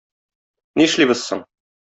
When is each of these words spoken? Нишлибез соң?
Нишлибез 0.81 1.23
соң? 1.29 1.47